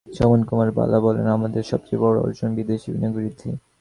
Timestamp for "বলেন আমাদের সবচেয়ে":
0.99-2.01